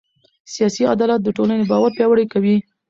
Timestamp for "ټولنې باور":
1.37-1.89